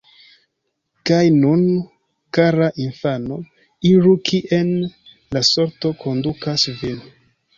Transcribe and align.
Kaj 1.09 1.25
nun, 1.35 1.65
kara 2.37 2.69
infano, 2.85 3.37
iru 3.91 4.13
kien 4.31 4.73
la 5.37 5.43
sorto 5.51 5.95
kondukas 6.05 6.65
vin. 6.81 6.99